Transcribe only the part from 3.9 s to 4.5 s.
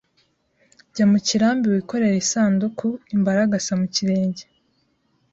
kirenge